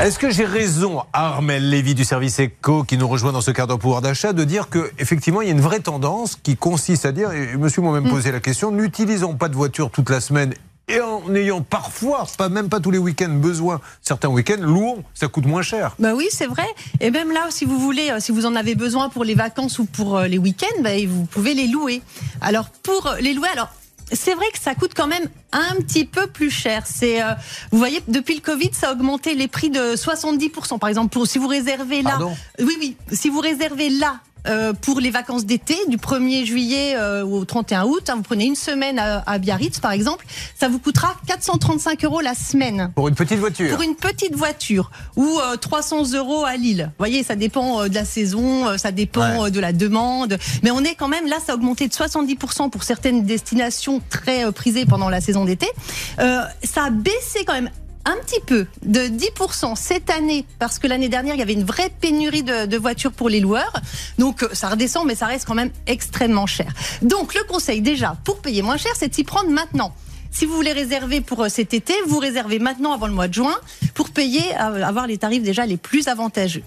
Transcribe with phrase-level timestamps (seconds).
[0.00, 3.76] Est-ce que j'ai raison, Armel Lévy du service ECO, qui nous rejoint dans ce cadre
[3.76, 7.12] de pouvoir d'achat, de dire qu'effectivement, il y a une vraie tendance qui consiste à
[7.12, 10.54] dire, et monsieur m'a même posé la question, n'utilisons pas de voiture toute la semaine
[10.88, 15.28] et en ayant parfois, pas même pas tous les week-ends, besoin, certains week-ends, louons, ça
[15.28, 15.94] coûte moins cher.
[15.98, 16.66] Bah oui, c'est vrai.
[17.00, 19.78] Et même là, si vous voulez, euh, si vous en avez besoin pour les vacances
[19.78, 22.02] ou pour euh, les week-ends, bah, vous pouvez les louer.
[22.40, 23.68] Alors pour les louer, alors
[24.12, 26.84] c'est vrai que ça coûte quand même un petit peu plus cher.
[26.86, 27.32] C'est, euh,
[27.70, 30.78] vous voyez, depuis le Covid, ça a augmenté les prix de 70%.
[30.78, 32.36] Par exemple, pour, si vous réservez là, Pardon?
[32.60, 37.24] oui, oui, si vous réservez là euh, pour les vacances d'été, du 1er juillet euh,
[37.24, 40.24] au 31 août, hein, vous prenez une semaine à, à, Biarritz par exemple,
[40.58, 42.90] ça vous coûtera 435 euros la semaine.
[42.94, 44.90] Pour une petite voiture Pour une petite voiture.
[45.16, 46.84] Ou euh, 300 euros à Lille.
[46.86, 49.50] Vous voyez, ça dépend euh, de la saison, euh, ça dépend Ouais.
[49.50, 50.38] de la demande.
[50.62, 54.44] Mais on est quand même, là, ça a augmenté de 70% pour certaines destinations très
[54.44, 55.66] euh, prisées pendant la saison d'été.
[56.18, 57.70] Euh, ça a baissé quand même
[58.04, 61.64] un petit peu, de 10% cette année, parce que l'année dernière, il y avait une
[61.64, 63.72] vraie pénurie de, voitures pour les loueurs.
[64.18, 66.72] Donc, euh, ça redescend, mais ça reste quand même extrêmement cher.
[67.02, 69.94] Donc, le conseil, déjà, pour payer moins cher, c'est de s'y prendre maintenant.
[70.32, 73.34] Si vous voulez réserver pour euh, cet été, vous réservez maintenant avant le mois de
[73.34, 73.54] juin
[73.94, 76.64] pour payer, euh, avoir les tarifs déjà les plus avantageux.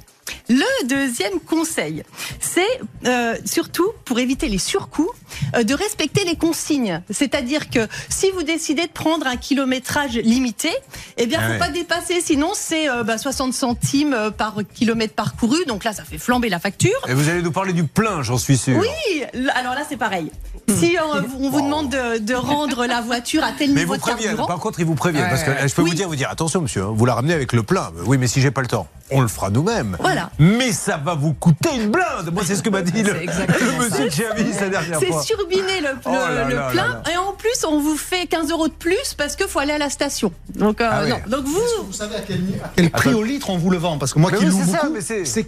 [0.50, 2.04] Le deuxième conseil,
[2.40, 2.62] c'est
[3.06, 5.12] euh, surtout pour éviter les surcoûts,
[5.56, 7.02] euh, de respecter les consignes.
[7.10, 10.70] C'est-à-dire que si vous décidez de prendre un kilométrage limité,
[11.18, 11.60] eh bien, Ah faut ouais.
[11.60, 15.66] pas dépasser, sinon c'est euh, bah, 60 centimes euh, par kilomètre parcouru.
[15.66, 16.92] Donc là, ça fait flamber la facture.
[17.08, 18.78] Et vous allez nous parler du plein, j'en suis sûr.
[18.78, 19.24] Oui,
[19.56, 20.32] alors là, c'est pareil.
[20.68, 21.02] Si euh,
[21.40, 24.30] on vous demande de, de rendre la voiture à tel Mais niveau vous de préviennent,
[24.30, 25.30] carburant, par contre, ils vous préviennent.
[25.30, 25.68] parce que ouais.
[25.68, 27.92] je peux vous dire, vous dire, attention, monsieur, hein, vous la ramenez avec le plein.
[28.06, 29.96] Oui, mais si j'ai pas le temps, on le fera nous-mêmes.
[30.00, 30.32] Voilà.
[30.40, 32.32] Mais ça va vous coûter une blinde.
[32.34, 35.22] Moi, c'est ce que m'a dit le, C'est monsieur Javis la dernière c'est fois.
[35.22, 36.88] surbiné le, Oh le- là le là plein.
[36.88, 37.14] là là.
[37.14, 39.78] Et en plus, on vous fait 15 euros de plus parce qu'il faut aller à
[39.78, 40.32] la station.
[40.56, 41.10] Donc, euh, Ah oui.
[41.12, 41.18] non.
[41.28, 44.00] Donc vous, Vous savez à quel, à quel prix au litre on vous le vend?
[44.00, 45.46] Parce que moi Mais qui oui, loue c'est ça, beaucoup, c'est- c'est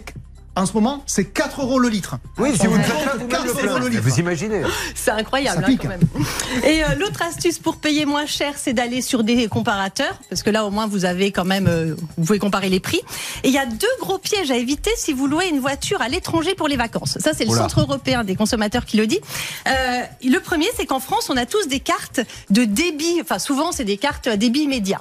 [0.60, 2.16] en ce moment, c'est 4 euros le litre.
[2.38, 4.02] Oui, si vous vend faites vous 4 même le euros le litre.
[4.02, 4.62] Vous imaginez
[4.94, 5.82] c'est incroyable Ça hein, pique.
[5.82, 6.00] quand même.
[6.64, 10.50] Et euh, l'autre astuce pour payer moins cher, c'est d'aller sur des comparateurs, parce que
[10.50, 13.00] là au moins vous avez quand même, euh, vous pouvez comparer les prix.
[13.44, 16.08] Et il y a deux gros pièges à éviter si vous louez une voiture à
[16.08, 17.18] l'étranger pour les vacances.
[17.20, 17.62] Ça c'est le Oula.
[17.62, 19.20] Centre européen des consommateurs qui le dit.
[19.66, 22.20] Euh, le premier, c'est qu'en France, on a tous des cartes
[22.50, 23.20] de débit.
[23.20, 25.00] Enfin souvent, c'est des cartes à débit immédiat.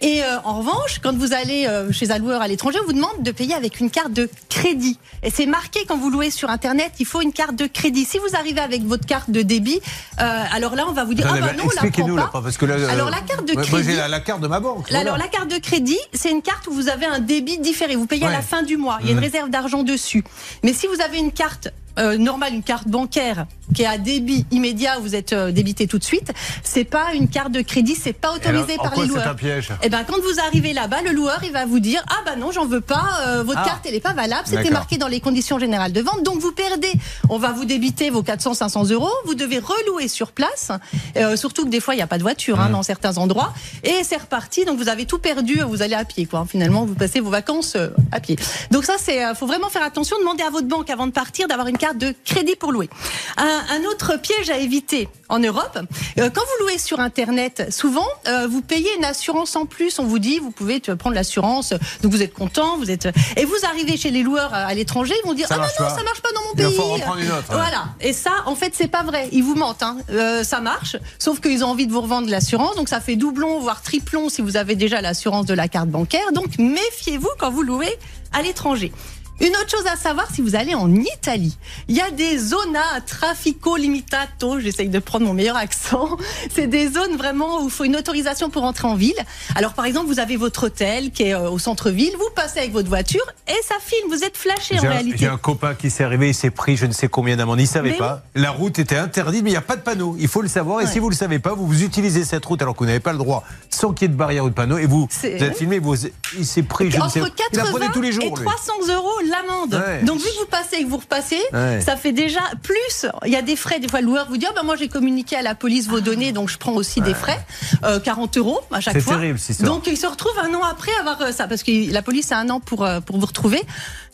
[0.00, 2.92] Et euh, en revanche, quand vous allez euh, chez un loueur à l'étranger, on vous
[2.92, 4.96] demande de payer avec une carte de crédit.
[5.24, 8.04] Et c'est marqué quand vous louez sur Internet, il faut une carte de crédit.
[8.04, 9.80] Si vous arrivez avec votre carte de débit,
[10.20, 12.28] euh, alors là, on va vous dire, Attendez, ah bah mais non, on la prend
[12.38, 12.42] pas.
[12.42, 12.74] parce que là.
[12.74, 14.86] euh, Alors, la carte de moi, crédit- la, la carte de ma banque.
[14.88, 15.00] Voilà.
[15.00, 17.96] Alors la carte de crédit, c'est une carte où vous avez un débit différé.
[17.96, 18.98] Vous payez à la fin du mois.
[19.00, 19.24] Il y a une Mhm.
[19.24, 20.22] réserve d'argent dessus.
[20.62, 24.46] Mais si vous avez une carte euh, normale, une carte bancaire qui est à débit
[24.50, 26.32] immédiat, vous êtes euh, débité tout de suite,
[26.64, 29.14] c'est pas une carte de crédit, c'est pas Et alors, autorisé par quoi les c'est
[29.14, 29.28] loueurs.
[29.28, 29.68] un piège?
[29.82, 32.50] Eh ben, quand vous arrivez là-bas, le loueur, il va vous dire Ah, bah non,
[32.50, 33.66] j'en veux pas, euh, votre Ah.
[33.68, 36.52] carte, elle est pas valable, c'était marqué dans les conditions générales de vente, donc vous
[36.52, 36.90] perdez.
[37.28, 40.70] On va vous débiter vos 400, 500 euros, vous devez relouer sur place,
[41.16, 42.60] euh, surtout que des fois, il n'y a pas de voiture Mmh.
[42.60, 43.52] hein, dans certains endroits,
[43.84, 46.46] et c'est reparti, donc vous avez tout perdu, vous allez à pied, quoi.
[46.48, 47.76] Finalement, vous passez vos vacances
[48.12, 48.36] à pied.
[48.70, 51.66] Donc, ça, c'est, faut vraiment faire attention, demandez à votre banque avant de partir d'avoir
[51.68, 52.88] une carte de crédit pour louer.
[53.36, 55.78] Un, un autre piège à éviter en Europe,
[56.18, 59.98] euh, quand vous louez sur Internet, souvent, euh, vous payez une assurance en plus.
[59.98, 63.08] On vous dit, vous pouvez prendre l'assurance, donc vous êtes content, vous êtes.
[63.36, 65.68] Et vous arrivez chez les loueurs à à l'étranger, ils vont dire, Ça ah non,
[65.78, 65.88] pas.
[65.96, 66.76] ça marche pas dans mon Il pays.
[66.76, 67.46] falloir en prendre une autre.
[67.48, 67.84] Voilà.
[68.02, 69.28] Et ça, en fait, c'est pas vrai.
[69.32, 69.82] Ils vous mentent.
[69.82, 69.96] Hein.
[70.10, 73.60] Euh, ça marche, sauf qu'ils ont envie de vous revendre l'assurance, donc ça fait doublon,
[73.60, 76.32] voire triplon si vous avez déjà l'assurance de la carte bancaire.
[76.34, 77.96] Donc méfiez-vous quand vous louez
[78.32, 78.92] à l'étranger.
[79.40, 81.56] Une autre chose à savoir, si vous allez en Italie,
[81.86, 84.58] il y a des zona traffico limitato.
[84.58, 86.16] J'essaye de prendre mon meilleur accent.
[86.54, 89.14] C'est des zones vraiment où il faut une autorisation pour entrer en ville.
[89.54, 92.12] Alors, par exemple, vous avez votre hôtel qui est euh, au centre-ville.
[92.18, 94.10] Vous passez avec votre voiture et ça filme.
[94.10, 95.18] Vous êtes flashé en un, réalité.
[95.18, 97.60] j'ai un copain qui s'est arrivé, il s'est pris je ne sais combien d'amendes.
[97.60, 98.22] Il ne savait Mais pas.
[98.34, 100.16] La route était interdite, mais il n'y a pas de panneau.
[100.18, 100.80] Il faut le savoir.
[100.80, 102.86] Et si vous ne le savez pas, vous, vous utilisez cette route alors que vous
[102.86, 103.44] n'avez pas le droit,
[103.78, 105.78] sans qu'il y ait de barrière ou de panneau, et vous, C'est- vous êtes filmé,
[105.78, 105.94] vous,
[106.36, 108.24] il s'est pris, je sais Entre Il 80 apprenait tous les jours.
[108.24, 108.44] et lui.
[108.44, 109.74] 300 euros l'amende.
[109.74, 110.02] Ouais.
[110.02, 111.80] Donc vu que vous passez et que vous repassez, Ouais.
[111.80, 113.06] ça fait déjà plus.
[113.24, 113.78] Il y a des frais.
[113.80, 116.00] Des fois, le loueur vous dit Ah ben moi j'ai communiqué à la police vos
[116.00, 117.38] données, donc je prends aussi des frais,
[117.84, 119.14] Euh, 40 euros à chaque C'est fois.
[119.14, 119.72] terrible, cette histoire.
[119.72, 122.38] Donc il se retrouve un an après avoir euh, ça, parce que la police a
[122.38, 123.62] un an pour euh, pour vous retrouver.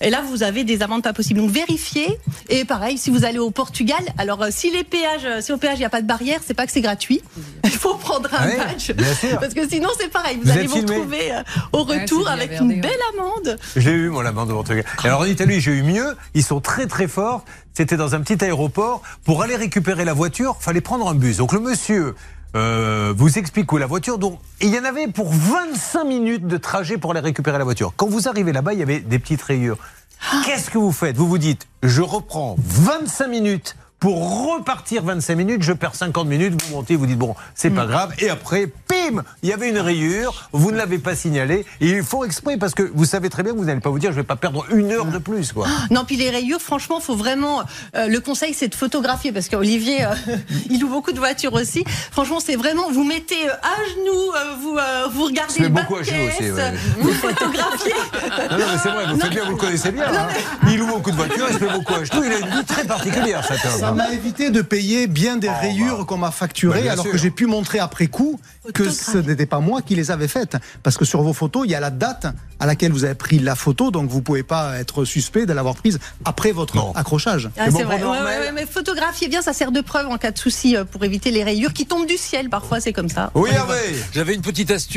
[0.00, 1.40] Et là, vous avez des amendes pas possibles.
[1.40, 2.19] Donc vérifiez.
[2.50, 5.56] Et pareil, si vous allez au Portugal, alors euh, si les péages, euh, si au
[5.56, 7.22] péage il n'y a pas de barrière, c'est pas que c'est gratuit.
[7.64, 9.38] Il faut prendre un badge, bien sûr.
[9.40, 10.36] parce que sinon c'est pareil.
[10.36, 11.42] Vous, Vous allez vous retrouver euh,
[11.72, 13.58] au retour avec bien une verdé, belle amende.
[13.76, 14.84] J'ai eu, moi, l'amende au Portugal.
[15.02, 16.16] Et alors, en Italie, j'ai eu mieux.
[16.34, 17.44] Ils sont très, très forts.
[17.72, 19.02] C'était dans un petit aéroport.
[19.24, 21.38] Pour aller récupérer la voiture, fallait prendre un bus.
[21.38, 22.14] Donc, le monsieur
[22.56, 24.18] euh, vous explique où est la voiture.
[24.18, 27.92] Donc, il y en avait pour 25 minutes de trajet pour aller récupérer la voiture.
[27.96, 29.78] Quand vous arrivez là-bas, il y avait des petites rayures.
[30.46, 31.16] Qu'est-ce que vous faites?
[31.16, 36.62] Vous vous dites, je reprends 25 minutes pour repartir 25 minutes, je perds 50 minutes,
[36.62, 38.12] vous montez, vous dites bon, c'est pas grave.
[38.18, 41.64] Et après, pim, il y avait une rayure, vous ne l'avez pas signalé.
[41.80, 43.98] Et il faut exprès parce que vous savez très bien que vous n'allez pas vous
[43.98, 45.54] dire je vais pas perdre une heure de plus.
[45.54, 45.66] Quoi.
[45.90, 47.62] Non, puis les rayures, franchement, faut vraiment.
[47.96, 50.10] euh, le conseil, c'est de photographier parce qu'Olivier, euh,
[50.68, 51.82] il loue beaucoup de voitures aussi.
[52.10, 52.90] Franchement, c'est vraiment.
[52.90, 54.76] Vous mettez euh, à genoux, euh, vous,
[55.12, 56.74] vous regardez Je fais le beaucoup à caisse, aussi, ouais.
[56.98, 57.92] vous photographiez.
[58.50, 60.04] Non, non, mais c'est vrai, vous faites bien, vous le connaissez bien.
[60.08, 60.28] hein.
[60.68, 62.22] Il loue beaucoup de voitures, il se fait beaucoup à genoux.
[62.24, 63.78] Il a une vie très particulière, cet homme.
[63.80, 66.04] Ça m'a évité de payer bien des Oh, rayures bah.
[66.06, 67.12] qu'on m'a Bah, facturées, bien alors sûr.
[67.12, 68.38] que j'ai pu montrer après coup
[68.72, 70.56] que ce n'était pas moi qui les avais faites.
[70.82, 72.26] Parce que sur vos photos, il y a la date
[72.60, 75.74] à laquelle vous avez pris la photo, donc vous pouvez pas être suspect de l'avoir
[75.74, 76.92] prise après votre Non.
[76.94, 77.50] accrochage.
[77.58, 77.98] Ah, C'est vrai.
[77.98, 80.38] nous, Ouais, Armel ouais, ouais, mais photographier bien, ça sert de preuve en cas de
[80.38, 82.48] souci euh, pour éviter les rayures qui tombent du ciel.
[82.48, 83.30] Parfois, c'est comme ça.
[83.34, 83.74] Oui, Hervé
[84.12, 84.94] J'avais une petite astuce.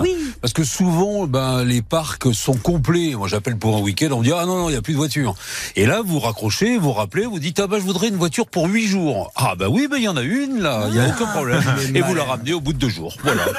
[0.00, 0.16] Oui.
[0.40, 3.14] Parce que souvent, ben, les parcs sont complets.
[3.16, 4.92] Moi, j'appelle pour un week-end, on me dit, ah non, non, il n'y a plus
[4.92, 5.34] de voiture.
[5.76, 8.66] Et là, vous raccrochez, vous rappelez, vous dites, ah bah, je voudrais une voiture pour
[8.66, 9.32] huit jours.
[9.36, 10.86] Ah bah oui, ben, il y en a une, là.
[10.88, 11.62] Il n'y a aucun problème.
[11.94, 13.16] Et vous la ramenez au bout de deux jours.
[13.22, 13.42] Voilà.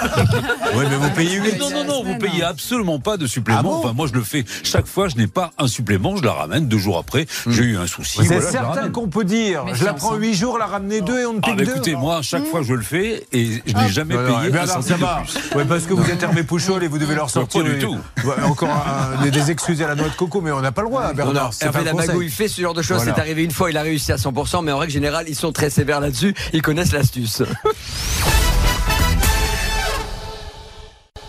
[0.75, 1.59] Oui, mais vous payez 8.
[1.59, 3.59] non, non, non, vous payez absolument pas de supplément.
[3.59, 6.23] Ah bon enfin, moi, je le fais chaque fois, je n'ai pas un supplément, je
[6.23, 7.27] la ramène deux jours après.
[7.47, 8.19] J'ai eu un souci.
[8.21, 11.25] C'est voilà, certain qu'on peut dire, je la prends 8 jours, la ramener 2 et
[11.25, 11.71] on ne Ah pique bah 2.
[11.71, 15.87] écoutez, moi, chaque fois je le fais et je n'ai jamais payé eh un Parce
[15.87, 17.97] que vous êtes Hervé Pouchol et vous devez leur sortir pas du tout.
[18.43, 21.13] Encore un- des, excuses à la noix de coco, mais on n'a pas le droit,
[21.13, 21.51] Bernard.
[21.51, 22.07] c'est Hervé un conseil.
[22.09, 23.01] Lamagou, il fait ce genre de choses.
[23.03, 25.51] C'est arrivé une fois, il a réussi à 100%, mais en règle générale, ils sont
[25.51, 26.35] très sévères là-dessus.
[26.53, 27.41] Ils connaissent l'astuce.